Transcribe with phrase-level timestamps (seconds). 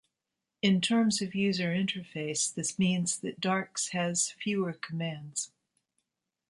[0.63, 5.51] In terms of user interface, this means that Darcs has fewer commands.